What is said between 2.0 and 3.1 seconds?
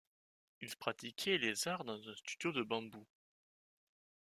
un studio de bambou.